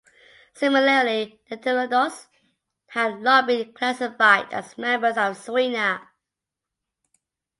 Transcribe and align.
Similarly, 0.55 1.39
the 1.47 1.57
entelodonts 1.57 2.25
had 2.87 3.21
long 3.21 3.45
been 3.45 3.71
classified 3.73 4.51
as 4.51 4.75
members 4.75 5.15
of 5.15 5.37
Suina. 5.37 6.07